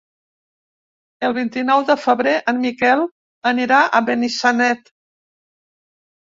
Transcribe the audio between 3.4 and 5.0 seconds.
anirà a Benissanet.